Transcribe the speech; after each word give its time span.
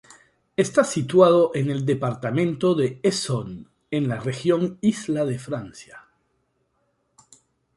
Está 0.57 0.83
situado 0.83 1.51
en 1.53 1.69
el 1.69 1.85
departamento 1.85 2.73
de 2.73 2.99
Essonne, 3.03 3.67
en 3.91 4.07
la 4.07 4.19
región 4.19 4.79
Isla 4.81 5.25
de 5.25 5.37
Francia. 5.37 6.07